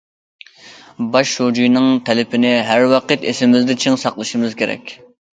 باش 1.15 1.33
شۇجىنىڭ 1.39 1.89
تەلىپىنى 2.07 2.53
ھەر 2.69 2.85
ۋاقىت 2.93 3.27
ئېسىمىزدە 3.33 3.75
چىڭ 3.83 3.99
ساقلىشىمىز 4.05 4.57
كېرەك. 4.63 4.95